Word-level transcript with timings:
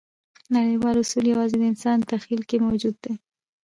نړیوال 0.55 0.95
اصول 1.03 1.25
یواځې 1.31 1.55
د 1.59 1.63
انسان 1.71 1.97
تخیل 2.11 2.41
کې 2.49 2.57
موجود 2.67 2.95
دي. 3.03 3.13